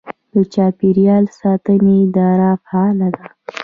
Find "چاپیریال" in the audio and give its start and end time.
0.53-1.25